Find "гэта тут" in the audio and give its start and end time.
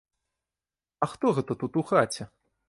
1.41-1.79